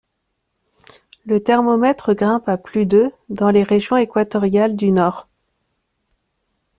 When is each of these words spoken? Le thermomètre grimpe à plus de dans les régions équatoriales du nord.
Le 1.27 1.43
thermomètre 1.43 2.15
grimpe 2.15 2.49
à 2.49 2.57
plus 2.57 2.87
de 2.87 3.11
dans 3.29 3.51
les 3.51 3.61
régions 3.61 3.97
équatoriales 3.97 4.75
du 4.75 4.89
nord. 4.91 5.27